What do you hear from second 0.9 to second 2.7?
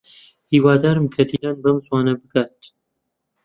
کە دیلان بەم زووانە بگات.